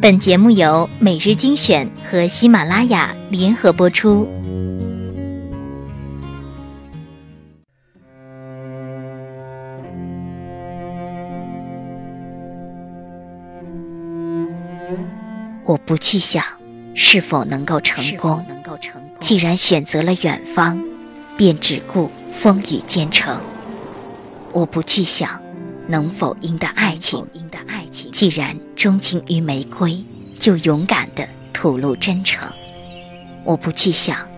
[0.00, 4.28] 本节目由每日精选和喜马拉雅联合播出。
[15.64, 16.44] 我不去想
[16.94, 18.46] 是否能够成功，
[19.18, 20.80] 既然选择了远方，
[21.36, 23.40] 便只顾风雨兼程。
[24.52, 25.42] 我不去想
[25.88, 27.26] 能否赢得爱情，
[28.18, 30.04] 既然钟情于玫瑰，
[30.40, 32.48] 就勇敢的吐露真诚。
[33.44, 34.28] 我不去想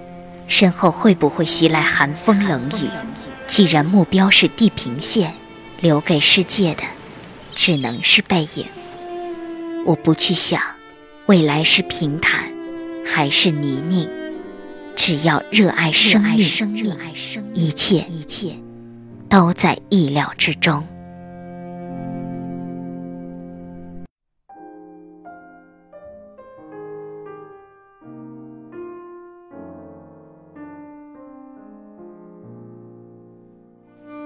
[0.46, 2.90] 身后会不会袭来寒风冷雨，
[3.46, 5.32] 既然目标是地平线，
[5.80, 6.82] 留给世界的
[7.54, 8.66] 只能是背影。
[9.86, 10.60] 我不去想
[11.24, 12.52] 未来是平坦
[13.06, 14.06] 还是泥泞，
[14.94, 16.46] 只要热爱生命，
[17.54, 18.54] 一切一切
[19.30, 20.86] 都在意料之中。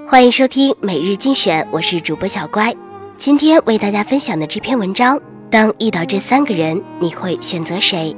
[0.06, 2.74] 欢迎收听每日精选，我是主播小乖。
[3.16, 5.18] 今天为大家分享的这篇文章。
[5.50, 8.14] 当遇到这三个人，你会选择谁？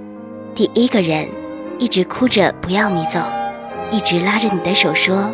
[0.53, 1.29] 第一个人
[1.79, 3.21] 一直哭着不要你走，
[3.93, 5.33] 一直拉着你的手说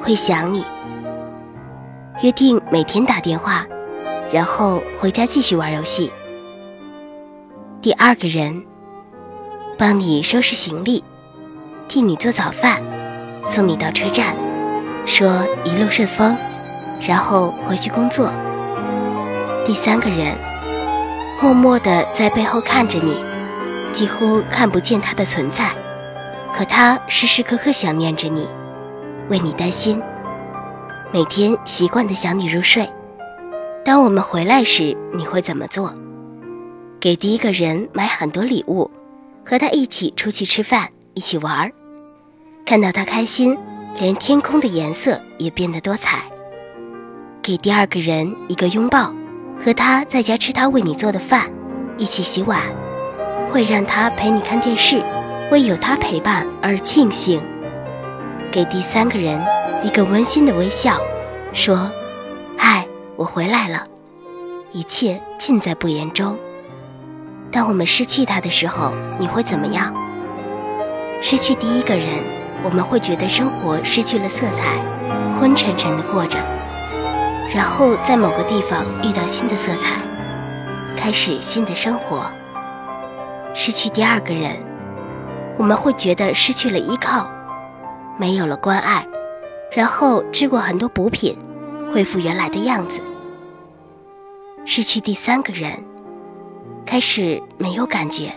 [0.00, 0.64] 会想你，
[2.22, 3.66] 约定每天打电话，
[4.32, 6.10] 然后回家继续玩游戏。
[7.82, 8.64] 第二个人
[9.76, 11.02] 帮你收拾行李，
[11.88, 12.80] 替你做早饭，
[13.44, 14.36] 送你到车站，
[15.06, 16.36] 说一路顺风，
[17.00, 18.32] 然后回去工作。
[19.66, 20.36] 第三个人。
[21.42, 23.16] 默默地在背后看着你，
[23.92, 25.68] 几乎看不见他的存在，
[26.56, 28.48] 可他时时刻刻想念着你，
[29.28, 30.00] 为你担心，
[31.12, 32.88] 每天习惯地想你入睡。
[33.84, 35.92] 当我们回来时，你会怎么做？
[36.98, 38.90] 给第一个人买很多礼物，
[39.44, 41.72] 和他一起出去吃饭，一起玩儿，
[42.64, 43.58] 看到他开心，
[43.98, 46.22] 连天空的颜色也变得多彩。
[47.42, 49.14] 给第二个人一个拥抱。
[49.56, 51.48] 和他在家吃他为你做的饭，
[51.96, 52.60] 一起洗碗，
[53.50, 55.00] 会让他陪你看电视，
[55.50, 57.40] 为有他陪伴而庆幸。
[58.50, 59.40] 给第三个人
[59.84, 60.98] 一个温馨的微笑，
[61.52, 61.88] 说
[62.58, 62.84] ：“嗨，
[63.16, 63.86] 我回来了，
[64.72, 66.36] 一切尽在不言中。”
[67.52, 69.94] 当我们失去他的时候，你会怎么样？
[71.22, 72.08] 失去第一个人，
[72.64, 74.80] 我们会觉得生活失去了色彩，
[75.38, 76.38] 昏沉沉的过着。
[77.54, 80.00] 然后在某个地方遇到新的色彩，
[80.96, 82.24] 开始新的生活。
[83.54, 84.56] 失去第二个人，
[85.58, 87.30] 我们会觉得失去了依靠，
[88.16, 89.06] 没有了关爱，
[89.70, 91.38] 然后吃过很多补品，
[91.92, 92.98] 恢复原来的样子。
[94.64, 95.84] 失去第三个人，
[96.86, 98.32] 开始没有感觉，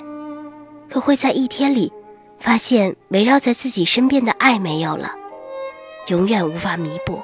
[0.89, 1.91] 可会在一天里
[2.39, 5.11] 发现围绕在自己身边的爱没有了，
[6.07, 7.21] 永远无法弥补。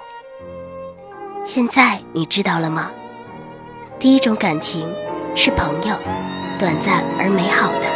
[1.45, 2.91] 现在你知道了吗？
[3.99, 4.87] 第一种感情
[5.35, 5.95] 是朋友，
[6.59, 7.87] 短暂而美好的；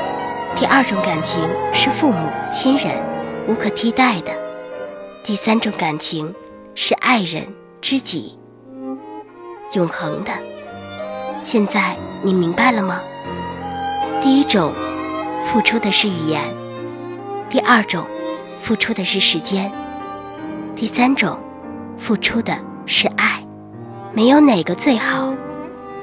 [0.55, 1.41] 第二种感情
[1.73, 2.95] 是父母亲人，
[3.47, 4.31] 无可替代的；
[5.23, 6.33] 第三种感情
[6.75, 7.45] 是爱人
[7.81, 8.37] 知己，
[9.73, 10.31] 永恒的。
[11.43, 13.01] 现在你明白了吗？
[14.21, 14.73] 第一种，
[15.45, 16.41] 付出的是语言；
[17.49, 18.05] 第二种，
[18.61, 19.71] 付出的是时间；
[20.75, 21.39] 第三种，
[21.97, 22.57] 付出的。
[22.89, 23.45] 是爱，
[24.13, 25.33] 没有哪个最好，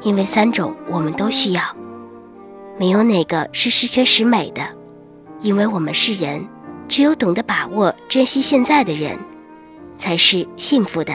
[0.03, 1.63] 因为三种我们都需要。
[2.79, 4.61] 没有哪个是十全十美的，
[5.41, 6.47] 因为我们是人，
[6.87, 9.19] 只有懂得把握、珍惜现在的人，
[9.97, 11.15] 才是幸福的。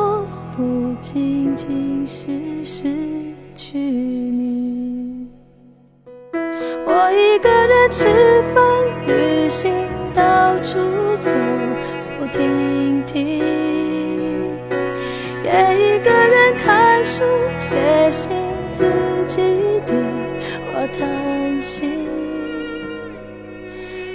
[1.01, 2.95] 仅仅是失
[3.55, 5.27] 去你。
[6.85, 8.05] 我一个人吃
[8.53, 8.63] 饭、
[9.07, 9.73] 旅行、
[10.13, 10.77] 到处
[11.19, 11.31] 走
[11.99, 13.39] 走停停，
[15.43, 17.23] 也一个人看书、
[17.59, 18.29] 写信。
[18.73, 18.85] 自
[19.27, 19.41] 己
[19.85, 19.95] 对
[20.73, 21.85] 话叹息，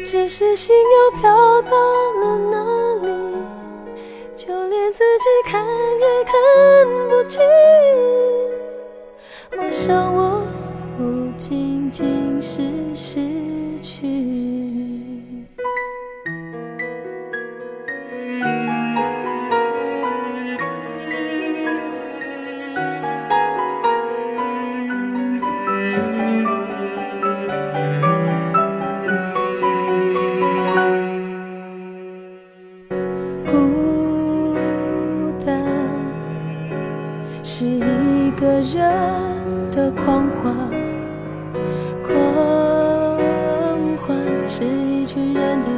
[0.04, 2.56] 只是心又飘到了哪
[3.06, 3.08] 里？
[4.34, 5.95] 就连自己看也看
[7.08, 7.42] 不清。
[9.58, 10.35] 我想，我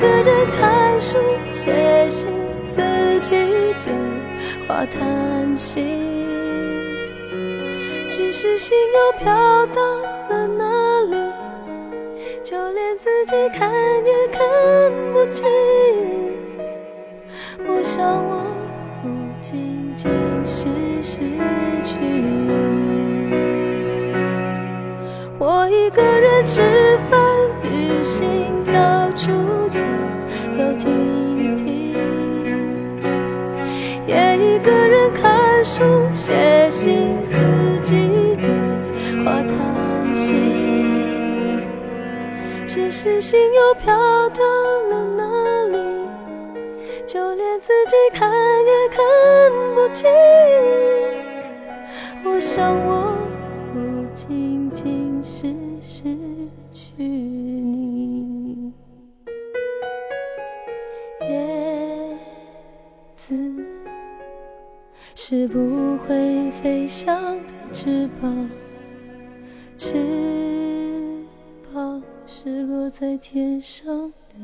[0.00, 1.18] 一个人看书、
[1.52, 2.30] 写信，
[2.70, 2.80] 自
[3.20, 3.36] 己
[3.84, 3.92] 对
[4.66, 5.84] 话叹息。
[8.08, 9.26] 只是心又飘
[9.66, 9.82] 到
[10.30, 11.16] 了哪里？
[12.42, 14.40] 就连自己看也看
[15.12, 15.46] 不清。
[17.66, 18.42] 我想，我
[19.02, 19.10] 不
[19.42, 20.10] 仅仅
[20.46, 20.64] 是
[21.02, 21.18] 失
[21.84, 22.50] 去你。
[25.38, 27.20] 我一个人吃饭、
[27.64, 29.30] 旅行、到处
[35.64, 37.18] 书、写信。
[42.72, 43.92] 只是心又飘
[44.30, 44.44] 到
[44.90, 45.24] 了哪
[45.72, 45.78] 里？
[47.04, 49.02] 就连自己看也看
[49.74, 50.08] 不清。
[52.24, 53.09] 我想，我
[67.72, 68.50] 翅膀
[69.76, 69.96] 翅
[71.72, 72.02] 膀。
[72.32, 74.36] 是落在天上的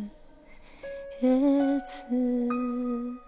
[1.23, 3.26] 叶子。